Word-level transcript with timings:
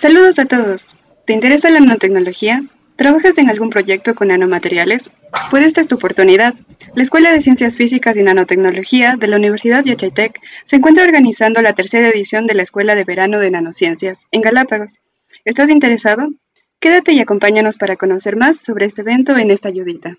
Saludos 0.00 0.38
a 0.38 0.46
todos. 0.46 0.96
¿Te 1.26 1.34
interesa 1.34 1.68
la 1.68 1.78
nanotecnología? 1.78 2.64
¿Trabajas 2.96 3.36
en 3.36 3.50
algún 3.50 3.68
proyecto 3.68 4.14
con 4.14 4.28
nanomateriales? 4.28 5.10
Pues 5.50 5.66
esta 5.66 5.82
es 5.82 5.88
tu 5.88 5.96
oportunidad. 5.96 6.54
La 6.94 7.02
Escuela 7.02 7.30
de 7.30 7.42
Ciencias 7.42 7.76
Físicas 7.76 8.16
y 8.16 8.22
Nanotecnología 8.22 9.16
de 9.16 9.28
la 9.28 9.36
Universidad 9.36 9.84
de 9.84 9.90
Yachaitec 9.90 10.40
se 10.64 10.76
encuentra 10.76 11.04
organizando 11.04 11.60
la 11.60 11.74
tercera 11.74 12.08
edición 12.08 12.46
de 12.46 12.54
la 12.54 12.62
Escuela 12.62 12.94
de 12.94 13.04
Verano 13.04 13.40
de 13.40 13.50
Nanociencias 13.50 14.26
en 14.30 14.40
Galápagos. 14.40 15.00
¿Estás 15.44 15.68
interesado? 15.68 16.30
Quédate 16.78 17.12
y 17.12 17.20
acompáñanos 17.20 17.76
para 17.76 17.96
conocer 17.96 18.36
más 18.36 18.56
sobre 18.56 18.86
este 18.86 19.02
evento 19.02 19.36
en 19.36 19.50
esta 19.50 19.68
ayudita. 19.68 20.16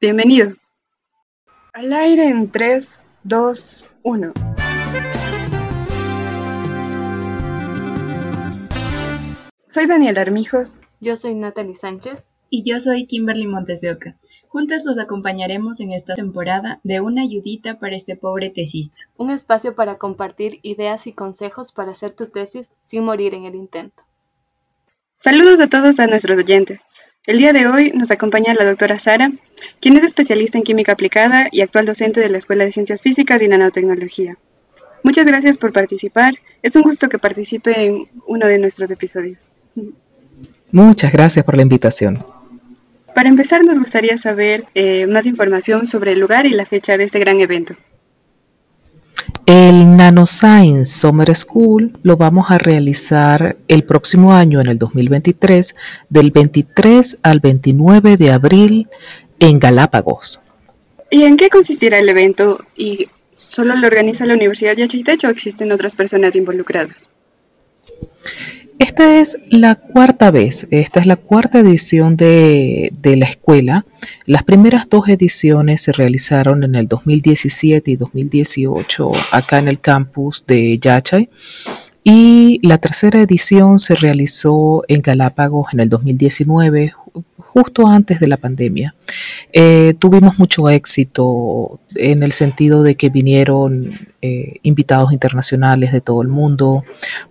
Bienvenido. 0.00 0.54
Al 1.72 1.92
aire 1.92 2.28
en 2.28 2.52
3, 2.52 3.04
2, 3.24 3.90
1. 4.04 4.32
Soy 9.74 9.86
Daniel 9.86 10.18
Armijos. 10.18 10.78
Yo 11.00 11.16
soy 11.16 11.34
Natalie 11.34 11.74
Sánchez. 11.74 12.28
Y 12.48 12.62
yo 12.62 12.78
soy 12.78 13.06
Kimberly 13.06 13.48
Montes 13.48 13.80
de 13.80 13.90
Oca. 13.90 14.16
Juntas 14.46 14.84
los 14.84 14.98
acompañaremos 14.98 15.80
en 15.80 15.90
esta 15.90 16.14
temporada 16.14 16.78
de 16.84 17.00
una 17.00 17.22
ayudita 17.22 17.80
para 17.80 17.96
este 17.96 18.14
pobre 18.14 18.50
tesista. 18.50 18.96
Un 19.16 19.30
espacio 19.30 19.74
para 19.74 19.98
compartir 19.98 20.60
ideas 20.62 21.08
y 21.08 21.12
consejos 21.12 21.72
para 21.72 21.90
hacer 21.90 22.12
tu 22.12 22.28
tesis 22.28 22.70
sin 22.84 23.02
morir 23.02 23.34
en 23.34 23.46
el 23.46 23.56
intento. 23.56 24.04
Saludos 25.16 25.58
a 25.58 25.66
todos 25.66 25.98
a 25.98 26.06
nuestros 26.06 26.38
oyentes. 26.38 26.78
El 27.26 27.38
día 27.38 27.52
de 27.52 27.66
hoy 27.66 27.90
nos 27.96 28.12
acompaña 28.12 28.54
la 28.54 28.66
doctora 28.66 29.00
Sara, 29.00 29.32
quien 29.80 29.96
es 29.96 30.04
especialista 30.04 30.56
en 30.56 30.62
química 30.62 30.92
aplicada 30.92 31.48
y 31.50 31.62
actual 31.62 31.86
docente 31.86 32.20
de 32.20 32.28
la 32.28 32.38
Escuela 32.38 32.64
de 32.64 32.70
Ciencias 32.70 33.02
Físicas 33.02 33.42
y 33.42 33.48
Nanotecnología. 33.48 34.38
Muchas 35.02 35.26
gracias 35.26 35.58
por 35.58 35.72
participar. 35.72 36.34
Es 36.62 36.76
un 36.76 36.82
gusto 36.82 37.08
que 37.08 37.18
participe 37.18 37.86
en 37.86 38.08
uno 38.28 38.46
de 38.46 38.60
nuestros 38.60 38.92
episodios. 38.92 39.50
Muchas 40.72 41.12
gracias 41.12 41.44
por 41.44 41.56
la 41.56 41.62
invitación. 41.62 42.18
Para 43.14 43.28
empezar, 43.28 43.64
nos 43.64 43.78
gustaría 43.78 44.18
saber 44.18 44.64
eh, 44.74 45.06
más 45.06 45.26
información 45.26 45.86
sobre 45.86 46.12
el 46.12 46.18
lugar 46.18 46.46
y 46.46 46.50
la 46.50 46.66
fecha 46.66 46.98
de 46.98 47.04
este 47.04 47.20
gran 47.20 47.40
evento. 47.40 47.74
El 49.46 49.96
Nanoscience 49.96 50.86
Summer 50.86 51.34
School 51.36 51.92
lo 52.02 52.16
vamos 52.16 52.50
a 52.50 52.58
realizar 52.58 53.56
el 53.68 53.84
próximo 53.84 54.32
año, 54.32 54.60
en 54.60 54.66
el 54.66 54.78
2023, 54.78 55.76
del 56.08 56.30
23 56.30 57.20
al 57.22 57.40
29 57.40 58.16
de 58.16 58.32
abril 58.32 58.88
en 59.38 59.58
Galápagos. 59.58 60.50
¿Y 61.10 61.22
en 61.24 61.36
qué 61.36 61.50
consistirá 61.50 61.98
el 61.98 62.08
evento? 62.08 62.64
¿Y 62.74 63.06
solo 63.32 63.76
lo 63.76 63.86
organiza 63.86 64.26
la 64.26 64.34
Universidad 64.34 64.76
de 64.76 64.84
Achaitech 64.84 65.24
o 65.24 65.28
existen 65.28 65.70
otras 65.72 65.94
personas 65.94 66.34
involucradas? 66.34 67.10
Esta 68.84 69.18
es 69.18 69.38
la 69.48 69.76
cuarta 69.76 70.30
vez, 70.30 70.66
esta 70.70 71.00
es 71.00 71.06
la 71.06 71.16
cuarta 71.16 71.60
edición 71.60 72.18
de, 72.18 72.92
la 73.02 73.24
escuela. 73.24 73.86
Las 74.26 74.42
primeras 74.42 74.90
dos 74.90 75.08
ediciones 75.08 75.80
se 75.80 75.92
realizaron 75.92 76.62
en 76.64 76.74
el 76.74 76.86
2017 76.86 77.92
y 77.92 77.96
2018 77.96 79.10
acá 79.32 79.58
en 79.58 79.68
el 79.68 79.80
campus 79.80 80.44
de 80.46 80.78
Yachay. 80.78 81.30
Y 82.02 82.60
la 82.62 82.76
tercera 82.76 83.22
edición 83.22 83.78
se 83.78 83.94
realizó 83.94 84.84
en 84.86 85.00
Galápagos 85.00 85.72
en 85.72 85.80
el 85.80 85.88
2019, 85.88 86.92
justo 87.54 87.86
antes 87.86 88.18
de 88.18 88.26
la 88.26 88.36
pandemia. 88.36 88.96
Eh, 89.52 89.94
tuvimos 90.00 90.40
mucho 90.40 90.68
éxito 90.68 91.78
en 91.94 92.24
el 92.24 92.32
sentido 92.32 92.82
de 92.82 92.96
que 92.96 93.10
vinieron 93.10 93.92
eh, 94.20 94.56
invitados 94.64 95.12
internacionales 95.12 95.92
de 95.92 96.00
todo 96.00 96.20
el 96.20 96.26
mundo, 96.26 96.82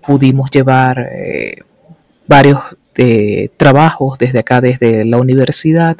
pudimos 0.07 0.49
llevar 0.49 1.09
eh, 1.11 1.57
varios 2.25 2.59
trabajos 3.57 4.19
desde 4.19 4.37
acá, 4.39 4.61
desde 4.61 5.03
la 5.03 5.17
universidad. 5.17 5.97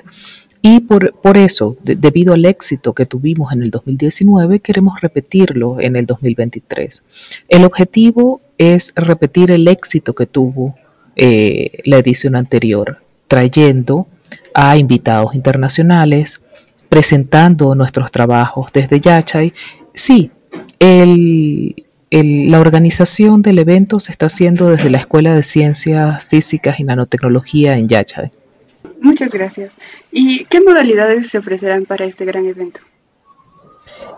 Y 0.62 0.82
por, 0.82 1.12
por 1.22 1.38
eso, 1.38 1.76
debido 1.82 2.36
al 2.36 2.46
éxito 2.46 2.94
que 2.94 3.08
tuvimos 3.08 3.52
en 3.52 3.64
el 3.64 3.72
2019, 3.72 4.60
queremos 4.60 5.02
repetirlo 5.02 5.82
en 5.82 5.96
el 5.96 6.06
2023. 6.06 7.04
El 7.50 7.66
objetivo 7.66 8.42
es 8.60 8.94
repetir 8.96 9.50
el 9.50 9.68
éxito 9.68 10.14
que 10.14 10.28
tuvo 10.28 10.76
la 11.16 11.98
edición 11.98 12.36
anterior, 12.36 13.00
trayendo 13.28 14.08
a 14.54 14.78
invitados 14.78 15.36
internacionales, 15.36 16.42
presentando 16.90 17.74
nuestros 17.76 18.12
trabajos 18.12 18.72
desde 18.72 19.00
Yachay. 19.00 19.54
Sí, 19.94 20.32
la 20.80 22.60
organización 22.60 23.42
del 23.42 23.60
evento 23.60 24.00
se 24.00 24.12
está 24.12 24.28
haciendo 24.28 24.70
desde 24.70 24.90
la 24.90 25.00
Escuela 25.00 25.34
de 25.34 25.44
Ciencias 25.44 26.26
Físicas 26.26 26.80
y 26.80 26.84
Nanotecnología 26.84 27.76
en 27.78 27.88
Yachay. 27.88 28.32
Muchas 29.02 29.32
gracias. 29.32 29.76
¿Y 30.12 30.46
qué 30.46 30.62
modalidades 30.62 31.28
se 31.30 31.38
ofrecerán 31.38 31.86
para 31.86 32.06
este 32.06 32.26
gran 32.26 32.46
evento? 32.46 32.80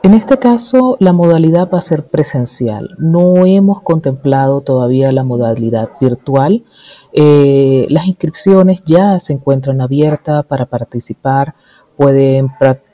En 0.05 0.13
este 0.13 0.37
caso, 0.37 0.97
la 0.99 1.13
modalidad 1.13 1.67
va 1.73 1.79
a 1.79 1.81
ser 1.81 2.05
presencial. 2.05 2.95
No 2.99 3.47
hemos 3.47 3.81
contemplado 3.81 4.61
todavía 4.61 5.11
la 5.11 5.23
modalidad 5.23 5.89
virtual. 5.99 6.63
Eh, 7.11 7.87
las 7.89 8.05
inscripciones 8.05 8.83
ya 8.85 9.19
se 9.19 9.33
encuentran 9.33 9.81
abiertas 9.81 10.45
para 10.45 10.67
participar. 10.67 11.55
Pueden 11.97 12.51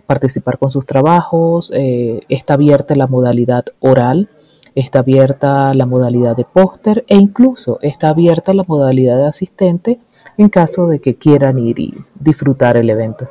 participar 0.08 0.58
con 0.58 0.72
sus 0.72 0.86
trabajos. 0.86 1.70
Eh, 1.76 2.22
está 2.30 2.54
abierta 2.54 2.96
la 2.96 3.08
modalidad 3.08 3.66
oral. 3.82 4.30
Está 4.74 5.00
abierta 5.00 5.74
la 5.74 5.86
modalidad 5.86 6.38
de 6.38 6.46
póster 6.46 7.04
e 7.10 7.18
incluso 7.18 7.78
está 7.82 8.08
abierta 8.08 8.54
la 8.54 8.64
modalidad 8.66 9.18
de 9.18 9.28
asistente 9.28 10.00
en 10.38 10.48
caso 10.48 10.88
de 10.88 11.02
que 11.02 11.16
quieran 11.16 11.60
ir 11.60 11.78
y 11.78 11.94
disfrutar 12.18 12.78
el 12.78 12.90
evento. 12.90 13.28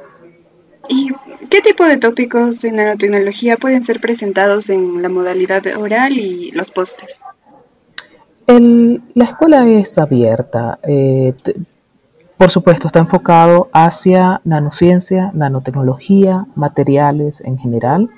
¿Y 0.86 1.08
qué 1.50 1.60
tipo 1.60 1.84
de 1.84 1.98
tópicos 1.98 2.64
en 2.64 2.76
nanotecnología 2.76 3.56
pueden 3.56 3.82
ser 3.82 4.00
presentados 4.00 4.70
en 4.70 5.02
la 5.02 5.08
modalidad 5.08 5.62
oral 5.76 6.12
y 6.12 6.50
los 6.52 6.70
pósters? 6.70 7.20
la 9.14 9.24
escuela 9.24 9.64
es 9.68 9.96
abierta. 9.96 10.80
Eh, 10.82 11.34
por 12.36 12.50
supuesto, 12.50 12.88
está 12.88 12.98
enfocado 12.98 13.68
hacia 13.72 14.40
nanociencia, 14.44 15.30
nanotecnología, 15.34 16.46
materiales 16.56 17.42
en 17.42 17.58
general. 17.58 18.10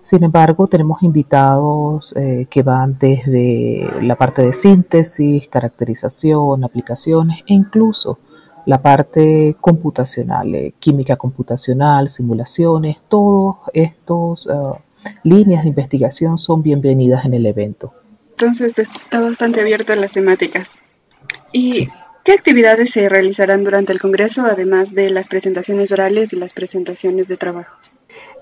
Sin 0.00 0.22
embargo, 0.22 0.68
tenemos 0.68 1.02
invitados 1.02 2.14
eh, 2.16 2.46
que 2.50 2.62
van 2.62 2.96
desde 2.98 3.88
la 4.02 4.14
parte 4.14 4.42
de 4.42 4.52
síntesis, 4.52 5.48
caracterización, 5.48 6.62
aplicaciones 6.62 7.40
e 7.46 7.54
incluso 7.54 8.18
la 8.66 8.80
parte 8.80 9.56
computacional, 9.60 10.54
eh, 10.54 10.74
química 10.78 11.16
computacional, 11.16 12.08
simulaciones, 12.08 13.02
todas 13.08 13.56
estas 13.74 14.46
uh, 14.46 14.76
líneas 15.22 15.64
de 15.64 15.70
investigación 15.70 16.38
son 16.38 16.62
bienvenidas 16.62 17.24
en 17.24 17.34
el 17.34 17.46
evento. 17.46 17.92
Entonces 18.30 18.78
está 18.78 19.20
bastante 19.20 19.60
abierto 19.60 19.92
a 19.92 19.96
las 19.96 20.12
temáticas. 20.12 20.78
¿Y 21.52 21.88
qué 22.24 22.32
actividades 22.32 22.90
se 22.90 23.08
realizarán 23.08 23.64
durante 23.64 23.92
el 23.92 24.00
Congreso, 24.00 24.42
además 24.44 24.94
de 24.94 25.10
las 25.10 25.28
presentaciones 25.28 25.92
orales 25.92 26.32
y 26.32 26.36
las 26.36 26.52
presentaciones 26.52 27.28
de 27.28 27.36
trabajos? 27.36 27.92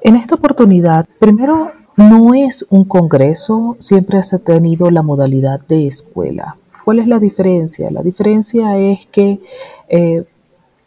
En 0.02 0.16
esta 0.16 0.36
oportunidad, 0.36 1.06
primero, 1.18 1.72
no 1.96 2.34
es 2.34 2.64
un 2.70 2.84
Congreso, 2.84 3.76
siempre 3.78 4.22
se 4.22 4.36
ha 4.36 4.38
tenido 4.38 4.90
la 4.90 5.02
modalidad 5.02 5.60
de 5.60 5.86
escuela. 5.86 6.56
¿Cuál 6.84 6.98
es 6.98 7.06
la 7.06 7.18
diferencia? 7.18 7.90
La 7.90 8.02
diferencia 8.02 8.76
es 8.78 9.06
que 9.06 9.40
eh, 9.88 10.24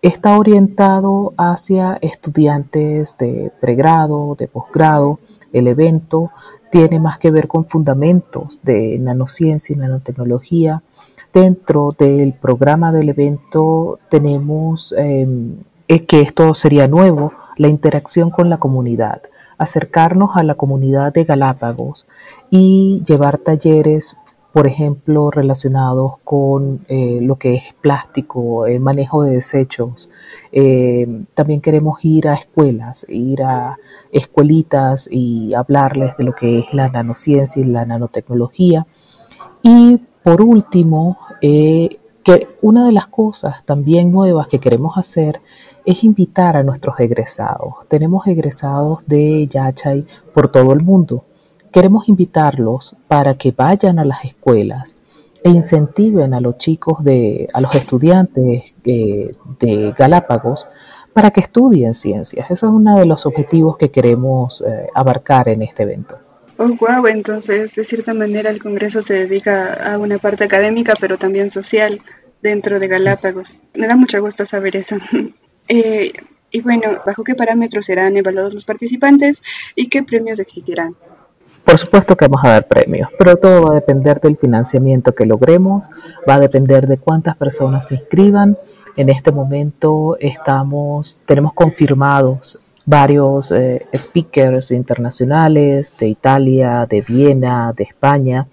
está 0.02 0.38
orientado 0.38 1.34
hacia 1.38 1.98
estudiantes 2.02 3.18
de 3.18 3.52
pregrado, 3.62 4.36
de 4.38 4.48
posgrado. 4.48 5.20
El 5.52 5.68
evento 5.68 6.32
tiene 6.72 7.00
más 7.00 7.20
que 7.20 7.32
ver 7.32 7.48
con 7.48 7.66
fundamentos 7.66 8.60
de 8.64 8.98
nanociencia 9.00 9.76
y 9.76 9.78
nanotecnología. 9.78 10.84
Dentro 11.32 11.96
del 11.98 12.34
programa 12.34 12.92
del 12.92 13.10
evento 13.10 14.00
tenemos 14.10 14.94
em, 14.98 15.58
que 15.88 16.22
esto 16.22 16.56
sería 16.56 16.88
nuevo, 16.88 17.32
la 17.58 17.68
interacción 17.68 18.32
con 18.32 18.50
la 18.50 18.58
comunidad, 18.58 19.22
acercarnos 19.58 20.36
a 20.36 20.44
la 20.44 20.56
comunidad 20.56 21.14
de 21.14 21.24
Galápagos 21.24 22.08
y 22.50 23.04
llevar 23.06 23.38
talleres 23.38 24.16
por 24.54 24.68
ejemplo, 24.68 25.32
relacionados 25.32 26.20
con 26.24 26.86
eh, 26.88 27.18
lo 27.24 27.38
que 27.38 27.56
es 27.56 27.64
plástico, 27.82 28.68
el 28.68 28.82
manejo 28.82 29.24
de 29.24 29.32
desechos. 29.32 30.12
Eh, 30.52 31.26
también 31.34 31.60
queremos 31.60 32.06
ir 32.06 32.28
a 32.28 32.36
escuelas, 32.36 33.04
ir 33.10 33.42
a 33.42 33.80
escuelitas 34.12 35.10
y 35.12 35.56
hablarles 35.56 36.16
de 36.18 36.24
lo 36.24 36.36
que 36.36 36.60
es 36.60 36.72
la 36.72 36.88
nanociencia 36.88 37.64
y 37.64 37.66
la 37.66 37.84
nanotecnología. 37.86 38.86
Y 39.64 39.98
por 40.24 40.44
último, 40.44 41.18
eh, 41.42 41.90
que 42.24 42.48
una 42.62 42.86
de 42.86 42.92
las 42.92 43.08
cosas 43.08 43.66
también 43.66 44.12
nuevas 44.12 44.48
que 44.48 44.60
queremos 44.60 45.00
hacer 45.00 45.42
es 45.84 46.04
invitar 46.04 46.58
a 46.58 46.64
nuestros 46.64 47.00
egresados. 47.00 47.88
Tenemos 47.88 48.28
egresados 48.28 49.04
de 49.08 49.48
Yachay 49.48 50.06
por 50.32 50.50
todo 50.50 50.74
el 50.74 50.84
mundo 50.84 51.26
queremos 51.74 52.08
invitarlos 52.08 52.96
para 53.08 53.34
que 53.34 53.52
vayan 53.52 54.00
a 54.00 54.06
las 54.06 54.24
escuelas 54.24 54.96
e 55.44 55.50
incentiven 55.50 56.34
a 56.34 56.40
los 56.40 56.58
chicos 56.58 57.04
de, 57.04 57.50
a 57.54 57.60
los 57.60 57.76
estudiantes 57.76 58.74
de 58.84 59.94
Galápagos 59.98 60.68
para 61.14 61.32
que 61.32 61.42
estudien 61.42 61.94
ciencias. 61.94 62.46
Ese 62.46 62.54
es 62.54 62.72
uno 62.72 62.98
de 62.98 63.06
los 63.06 63.26
objetivos 63.26 63.78
que 63.78 63.92
queremos 63.92 64.62
eh, 64.62 64.88
abarcar 64.94 65.50
en 65.50 65.62
este 65.62 65.84
evento. 65.84 66.18
Oh, 66.58 66.70
wow, 66.80 67.08
entonces 67.08 67.76
de 67.76 67.84
cierta 67.84 68.14
manera 68.14 68.50
el 68.50 68.62
Congreso 68.62 69.02
se 69.02 69.28
dedica 69.28 69.74
a 69.74 69.98
una 69.98 70.18
parte 70.18 70.44
académica, 70.44 70.94
pero 71.00 71.18
también 71.18 71.50
social 71.50 72.02
dentro 72.42 72.80
de 72.80 72.88
Galápagos. 72.88 73.58
Me 73.74 73.88
da 73.88 73.96
mucho 73.96 74.22
gusto 74.22 74.46
saber 74.46 74.76
eso. 74.76 74.98
Eh, 75.70 76.12
y 76.52 76.60
bueno, 76.60 77.02
¿bajo 77.06 77.24
qué 77.24 77.36
parámetros 77.36 77.86
serán 77.86 78.18
evaluados 78.18 78.54
los 78.54 78.66
participantes 78.66 79.42
y 79.76 79.88
qué 79.88 80.04
premios 80.04 80.42
existirán? 80.42 80.98
Por 81.66 81.78
supuesto 81.78 82.18
que 82.18 82.28
vamos 82.28 82.44
a 82.44 82.50
dar 82.50 82.68
premios, 82.68 83.10
pero 83.18 83.38
todo 83.38 83.64
va 83.64 83.72
a 83.72 83.76
depender 83.76 84.20
del 84.20 84.36
financiamiento 84.36 85.16
que 85.16 85.26
logremos, 85.26 85.90
va 86.28 86.36
a 86.36 86.40
depender 86.40 86.88
de 86.88 86.98
cuántas 86.98 87.36
personas 87.36 87.88
se 87.88 87.96
inscriban. 87.96 88.58
En 88.96 89.10
este 89.10 89.32
momento 89.32 90.18
estamos, 90.20 91.20
tenemos 91.26 91.54
confirmados 91.54 92.60
varios 92.86 93.52
eh, 93.52 93.86
speakers 93.96 94.72
internacionales 94.72 95.94
de 95.98 96.08
Italia, 96.10 96.86
de 96.88 97.02
Viena, 97.02 97.74
de 97.74 97.86
España. 97.86 98.48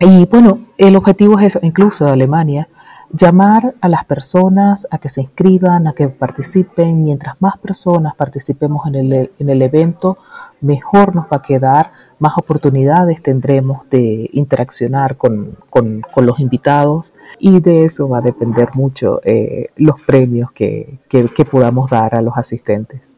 Y 0.00 0.26
bueno, 0.26 0.60
el 0.78 0.96
objetivo 0.96 1.38
es 1.38 1.58
incluso 1.62 2.06
de 2.06 2.12
Alemania, 2.12 2.68
llamar 3.10 3.74
a 3.80 3.88
las 3.88 4.04
personas 4.04 4.86
a 4.90 4.98
que 4.98 5.08
se 5.08 5.22
inscriban, 5.22 5.86
a 5.86 5.92
que 5.92 6.08
participen. 6.08 7.04
Mientras 7.04 7.40
más 7.40 7.58
personas 7.58 8.14
participemos 8.14 8.86
en 8.86 8.94
el, 8.94 9.30
en 9.38 9.48
el 9.48 9.62
evento, 9.62 10.18
mejor 10.60 11.14
nos 11.14 11.26
va 11.26 11.38
a 11.38 11.42
quedar, 11.42 11.92
más 12.18 12.36
oportunidades 12.36 13.22
tendremos 13.22 13.88
de 13.90 14.28
interaccionar 14.32 15.16
con, 15.16 15.56
con, 15.70 16.02
los 16.16 16.40
invitados 16.40 17.14
y 17.38 17.60
de 17.60 17.84
eso 17.84 18.08
va 18.08 18.18
a 18.18 18.22
depender 18.22 18.70
mucho 18.74 19.20
eh, 19.24 19.68
los 19.76 20.00
premios 20.02 20.50
que, 20.52 20.98
que, 21.08 21.28
que 21.28 21.44
podamos 21.44 21.90
dar 21.90 22.14
a 22.14 22.22
los 22.22 22.36
asistentes. 22.36 23.12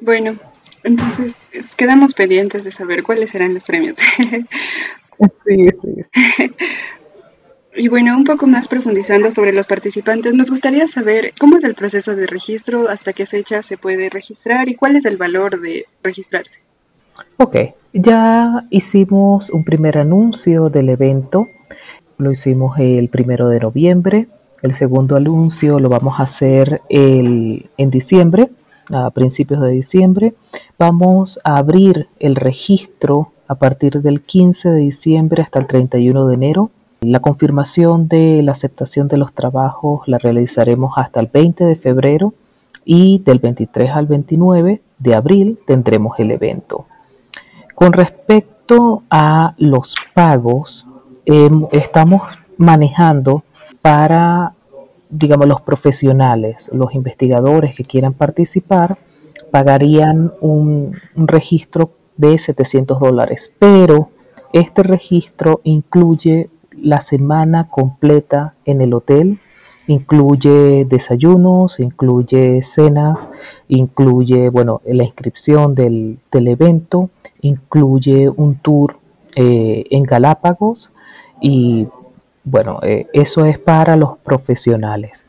Bueno, 0.00 0.36
entonces 0.84 1.46
quedamos 1.76 2.14
pendientes 2.14 2.64
de 2.64 2.70
saber 2.70 3.02
cuáles 3.02 3.30
serán 3.30 3.54
los 3.54 3.66
premios. 3.66 3.96
Sí, 5.44 5.70
sí. 5.70 5.94
sí. 6.02 6.54
Y 7.74 7.88
bueno, 7.88 8.14
un 8.16 8.24
poco 8.24 8.46
más 8.46 8.68
profundizando 8.68 9.30
sobre 9.30 9.52
los 9.52 9.66
participantes, 9.66 10.34
nos 10.34 10.50
gustaría 10.50 10.86
saber 10.88 11.32
cómo 11.40 11.56
es 11.56 11.64
el 11.64 11.74
proceso 11.74 12.14
de 12.14 12.26
registro, 12.26 12.88
hasta 12.88 13.14
qué 13.14 13.24
fecha 13.24 13.62
se 13.62 13.78
puede 13.78 14.10
registrar 14.10 14.68
y 14.68 14.74
cuál 14.74 14.96
es 14.96 15.06
el 15.06 15.16
valor 15.16 15.58
de 15.58 15.86
registrarse. 16.02 16.60
Ok, 17.38 17.56
ya 17.94 18.64
hicimos 18.70 19.48
un 19.50 19.64
primer 19.64 19.96
anuncio 19.96 20.68
del 20.68 20.90
evento, 20.90 21.48
lo 22.18 22.30
hicimos 22.30 22.78
el 22.78 23.08
primero 23.08 23.48
de 23.48 23.60
noviembre, 23.60 24.28
el 24.60 24.74
segundo 24.74 25.16
anuncio 25.16 25.80
lo 25.80 25.88
vamos 25.88 26.20
a 26.20 26.24
hacer 26.24 26.82
el, 26.90 27.70
en 27.78 27.90
diciembre, 27.90 28.50
a 28.90 29.10
principios 29.10 29.62
de 29.62 29.70
diciembre. 29.70 30.34
Vamos 30.78 31.40
a 31.42 31.56
abrir 31.56 32.08
el 32.20 32.36
registro 32.36 33.32
a 33.48 33.54
partir 33.54 34.02
del 34.02 34.20
15 34.20 34.70
de 34.70 34.80
diciembre 34.80 35.42
hasta 35.42 35.58
el 35.58 35.66
31 35.66 36.26
de 36.26 36.34
enero 36.34 36.70
la 37.02 37.18
confirmación 37.18 38.06
de 38.06 38.42
la 38.42 38.52
aceptación 38.52 39.08
de 39.08 39.16
los 39.16 39.32
trabajos 39.32 40.06
la 40.06 40.18
realizaremos 40.18 40.94
hasta 40.96 41.18
el 41.18 41.26
20 41.26 41.64
de 41.64 41.74
febrero 41.74 42.32
y 42.84 43.18
del 43.24 43.40
23 43.40 43.90
al 43.90 44.06
29 44.06 44.80
de 44.98 45.14
abril 45.14 45.58
tendremos 45.66 46.18
el 46.20 46.30
evento. 46.30 46.86
Con 47.74 47.92
respecto 47.92 49.02
a 49.10 49.54
los 49.58 49.96
pagos, 50.14 50.86
em, 51.24 51.66
estamos 51.72 52.22
manejando 52.56 53.42
para, 53.80 54.54
digamos, 55.10 55.48
los 55.48 55.60
profesionales, 55.60 56.70
los 56.72 56.94
investigadores 56.94 57.74
que 57.74 57.84
quieran 57.84 58.14
participar, 58.14 58.98
pagarían 59.50 60.32
un, 60.40 60.96
un 61.16 61.28
registro 61.28 61.90
de 62.16 62.38
700 62.38 63.00
dólares, 63.00 63.50
pero 63.58 64.10
este 64.52 64.84
registro 64.84 65.60
incluye 65.64 66.48
la 66.82 67.00
semana 67.00 67.68
completa 67.68 68.54
en 68.64 68.80
el 68.80 68.92
hotel. 68.92 69.38
Incluye 69.86 70.84
desayunos, 70.84 71.80
incluye 71.80 72.62
cenas, 72.62 73.28
incluye, 73.68 74.48
bueno, 74.50 74.80
la 74.84 75.04
inscripción 75.04 75.74
del, 75.74 76.18
evento, 76.30 77.10
incluye 77.40 78.28
un 78.28 78.56
tour 78.56 78.98
eh, 79.34 79.84
en 79.90 80.02
Galápagos 80.02 80.92
y, 81.40 81.88
bueno, 82.44 82.78
eh, 82.82 83.06
eso 83.12 83.44
es 83.44 83.58
para 83.58 83.96
los 83.96 84.18
profesionales. 84.18 85.26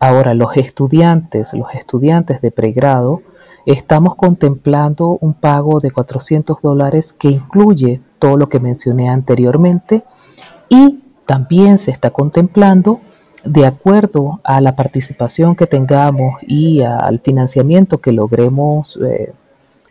Ahora, 0.00 0.34
los 0.34 0.56
estudiantes, 0.56 1.52
los 1.52 1.74
estudiantes 1.74 2.40
de 2.40 2.50
pregrado, 2.50 3.20
estamos 3.66 4.16
contemplando 4.16 5.18
un 5.20 5.34
pago 5.34 5.80
de 5.80 5.90
400 5.90 6.60
dólares 6.62 7.12
que 7.12 7.28
incluye 7.28 8.00
todo 8.18 8.36
lo 8.36 8.48
que 8.48 8.58
mencioné 8.58 9.08
anteriormente 9.08 10.02
y 10.72 11.02
también 11.26 11.76
se 11.78 11.90
está 11.90 12.08
contemplando, 12.08 13.00
de 13.44 13.66
acuerdo 13.66 14.40
a 14.42 14.62
la 14.62 14.74
participación 14.74 15.54
que 15.54 15.66
tengamos 15.66 16.36
y 16.46 16.80
al 16.80 17.20
financiamiento 17.20 17.98
que 17.98 18.12
logremos 18.12 18.98
eh, 19.06 19.34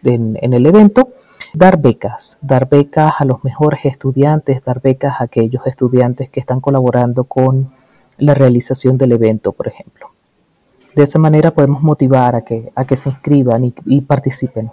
en, 0.04 0.54
el 0.54 0.66
evento, 0.66 1.10
dar 1.54 1.80
becas, 1.80 2.40
dar 2.42 2.68
becas 2.68 3.14
a 3.20 3.26
los 3.26 3.44
mejores 3.44 3.86
estudiantes, 3.86 4.64
dar 4.64 4.82
becas 4.82 5.22
a 5.22 5.26
aquellos 5.26 5.68
estudiantes 5.68 6.32
que 6.32 6.40
están 6.40 6.62
colaborando 6.62 7.26
con 7.26 7.70
la 8.18 8.34
realización 8.34 8.98
del 8.98 9.12
evento, 9.12 9.52
por 9.52 9.68
ejemplo. 9.68 10.08
De 10.96 11.04
esa 11.04 11.20
manera 11.20 11.52
podemos 11.52 11.84
motivar 11.84 12.36
a 12.36 12.42
que, 12.42 12.72
a 12.74 12.86
que 12.86 12.96
se 12.96 13.10
inscriban 13.10 13.72
y 13.86 14.02
participen. 14.02 14.72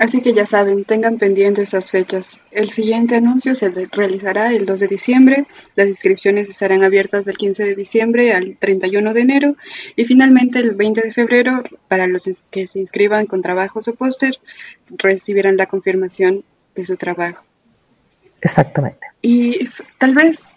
Así 0.00 0.22
que 0.22 0.32
ya 0.32 0.46
saben, 0.46 0.86
tengan 0.86 1.18
pendientes 1.18 1.68
esas 1.68 1.90
fechas. 1.90 2.40
El 2.52 2.70
siguiente 2.70 3.16
anuncio 3.16 3.54
se 3.54 3.68
realizará 3.68 4.50
el 4.50 4.64
2 4.64 4.80
de 4.80 4.88
diciembre, 4.88 5.46
las 5.76 5.88
inscripciones 5.88 6.48
estarán 6.48 6.82
abiertas 6.82 7.26
del 7.26 7.36
15 7.36 7.66
de 7.66 7.74
diciembre 7.74 8.32
al 8.32 8.56
31 8.56 9.12
de 9.12 9.20
enero 9.20 9.56
y 9.96 10.06
finalmente 10.06 10.58
el 10.58 10.74
20 10.74 11.02
de 11.02 11.12
febrero, 11.12 11.62
para 11.86 12.06
los 12.06 12.24
que 12.50 12.66
se 12.66 12.78
inscriban 12.78 13.26
con 13.26 13.42
trabajos 13.42 13.88
o 13.88 13.94
póster, 13.94 14.40
recibirán 14.88 15.58
la 15.58 15.66
confirmación 15.66 16.44
de 16.74 16.86
su 16.86 16.96
trabajo. 16.96 17.44
Exactamente. 18.40 19.06
Y 19.20 19.68
tal 19.98 20.14
vez 20.14 20.50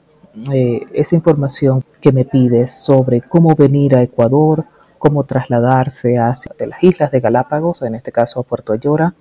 eh, 0.52 0.82
esa 0.92 1.16
información 1.16 1.84
que 2.00 2.12
me 2.12 2.24
pides 2.24 2.72
sobre 2.72 3.20
cómo 3.20 3.54
venir 3.54 3.96
a 3.96 4.02
Ecuador, 4.02 4.64
cómo 4.98 5.24
trasladarse 5.24 6.18
hacia 6.18 6.52
las 6.66 6.82
islas 6.84 7.10
de 7.10 7.20
Galápagos, 7.20 7.82
en 7.82 7.94
este 7.94 8.12
caso 8.12 8.40
a 8.40 8.42
Puerto 8.44 8.72
Ayora, 8.72 9.14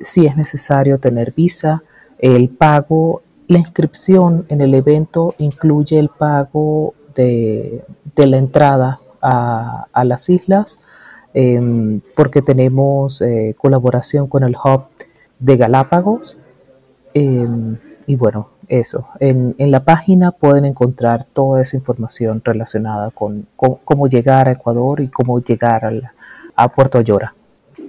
si 0.00 0.26
es 0.26 0.36
necesario 0.36 0.98
tener 0.98 1.32
visa, 1.32 1.82
el 2.18 2.48
pago 2.48 3.22
la 3.48 3.58
inscripción 3.58 4.44
en 4.48 4.60
el 4.60 4.74
evento 4.74 5.34
incluye 5.38 5.98
el 5.98 6.10
pago 6.10 6.94
de, 7.14 7.82
la 8.14 8.36
entrada 8.36 9.00
a, 9.22 10.04
las 10.04 10.28
islas, 10.28 10.78
em, 11.34 12.00
porque 12.14 12.42
tenemos 12.42 13.22
eh, 13.22 13.54
colaboración 13.58 14.28
con 14.28 14.44
el 14.44 14.54
Hub 14.54 14.84
de 15.38 15.56
Galápagos. 15.56 16.38
Em, 17.14 17.78
y 18.06 18.16
bueno, 18.16 18.50
eso. 18.68 19.08
En, 19.18 19.54
la 19.58 19.82
página 19.82 20.30
pueden 20.30 20.66
encontrar 20.66 21.24
toda 21.24 21.62
esa 21.62 21.76
información 21.76 22.42
relacionada 22.44 23.10
con, 23.10 23.46
cómo 23.56 24.08
llegar 24.08 24.48
a 24.48 24.52
Ecuador 24.52 25.00
y 25.00 25.08
cómo 25.08 25.40
llegar 25.40 25.90
a 26.54 26.68
Puerto 26.68 26.98
Ayora. 26.98 27.32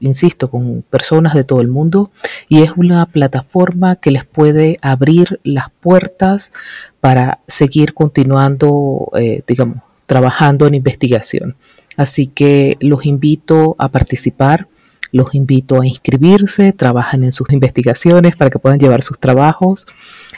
insisto, 0.00 0.50
con 0.50 0.82
personas 0.82 1.34
de 1.34 1.44
todo 1.44 1.60
el 1.60 1.68
mundo 1.68 2.10
y 2.48 2.62
es 2.62 2.72
una 2.76 3.06
plataforma 3.06 3.96
que 3.96 4.10
les 4.10 4.24
puede 4.24 4.78
abrir 4.82 5.40
las 5.44 5.70
puertas 5.80 6.52
para 7.00 7.40
seguir 7.46 7.94
continuando, 7.94 9.10
eh, 9.18 9.42
digamos, 9.46 9.78
trabajando 10.06 10.66
en 10.66 10.74
investigación. 10.74 11.56
Así 11.96 12.26
que 12.26 12.76
los 12.80 13.06
invito 13.06 13.74
a 13.78 13.88
participar. 13.88 14.68
Los 15.12 15.34
invito 15.34 15.80
a 15.80 15.86
inscribirse, 15.86 16.72
trabajan 16.72 17.24
en 17.24 17.32
sus 17.32 17.50
investigaciones 17.52 18.36
para 18.36 18.50
que 18.50 18.58
puedan 18.58 18.80
llevar 18.80 19.02
sus 19.02 19.18
trabajos 19.18 19.86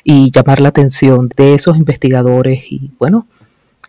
y 0.05 0.31
llamar 0.31 0.61
la 0.61 0.69
atención 0.69 1.31
de 1.35 1.55
esos 1.55 1.79
investigadores 1.79 2.71
y, 2.71 2.91
bueno, 2.99 3.27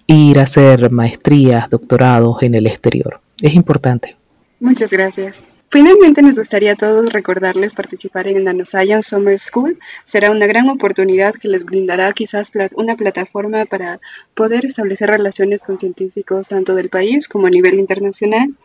ir 0.07 0.39
a 0.39 0.43
hacer 0.43 0.89
maestrías, 0.89 1.69
doctorados 1.69 2.41
en 2.41 2.55
el 2.55 2.65
exterior. 2.65 3.21
Es 3.41 3.53
importante. 3.53 4.15
Muchas 4.59 4.91
gracias. 4.91 5.47
Finalmente 5.71 6.23
nos 6.23 6.37
gustaría 6.37 6.71
a 6.71 6.75
todos 6.75 7.13
recordarles 7.13 7.75
participar 7.75 8.27
en 8.27 8.43
Nanoscience 8.43 9.09
Summer 9.09 9.37
School. 9.39 9.77
Será 10.03 10.31
una 10.31 10.47
gran 10.47 10.67
oportunidad 10.67 11.35
que 11.35 11.47
les 11.47 11.63
brindará 11.63 12.11
quizás 12.11 12.51
una 12.75 12.95
plataforma 12.95 13.65
para 13.65 13.99
poder 14.33 14.65
establecer 14.65 15.09
relaciones 15.09 15.61
con 15.61 15.77
científicos 15.77 16.47
tanto 16.47 16.73
del 16.73 16.89
país 16.89 17.27
como 17.27 17.47
a 17.47 17.51
nivel 17.51 17.79
internacional 17.79 18.55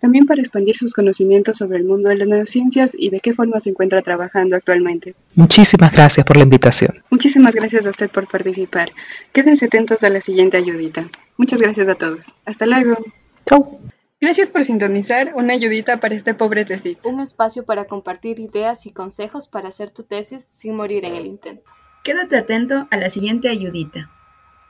también 0.00 0.26
para 0.26 0.42
expandir 0.42 0.76
sus 0.76 0.92
conocimientos 0.92 1.56
sobre 1.56 1.78
el 1.78 1.84
mundo 1.84 2.08
de 2.08 2.16
las 2.16 2.28
neurociencias 2.28 2.94
y 2.98 3.10
de 3.10 3.20
qué 3.20 3.32
forma 3.32 3.60
se 3.60 3.70
encuentra 3.70 4.02
trabajando 4.02 4.56
actualmente. 4.56 5.14
Muchísimas 5.36 5.92
gracias 5.92 6.26
por 6.26 6.36
la 6.36 6.42
invitación. 6.42 6.94
Muchísimas 7.10 7.54
gracias 7.54 7.86
a 7.86 7.90
usted 7.90 8.10
por 8.10 8.28
participar. 8.28 8.90
Quédense 9.32 9.66
atentos 9.66 10.02
a 10.02 10.10
la 10.10 10.20
siguiente 10.20 10.56
ayudita. 10.56 11.08
Muchas 11.36 11.60
gracias 11.60 11.88
a 11.88 11.94
todos. 11.94 12.32
Hasta 12.44 12.66
luego. 12.66 12.98
Chau. 13.46 13.80
Gracias 14.18 14.48
por 14.48 14.64
sintonizar 14.64 15.34
una 15.34 15.52
ayudita 15.52 16.00
para 16.00 16.14
este 16.14 16.32
pobre 16.32 16.64
tesis. 16.64 17.00
Un 17.04 17.20
espacio 17.20 17.66
para 17.66 17.84
compartir 17.84 18.40
ideas 18.40 18.86
y 18.86 18.92
consejos 18.92 19.46
para 19.46 19.68
hacer 19.68 19.90
tu 19.90 20.04
tesis 20.04 20.48
sin 20.50 20.74
morir 20.74 21.04
en 21.04 21.14
el 21.14 21.26
intento. 21.26 21.70
Quédate 22.02 22.38
atento 22.38 22.88
a 22.90 22.96
la 22.96 23.10
siguiente 23.10 23.50
ayudita. 23.50 24.10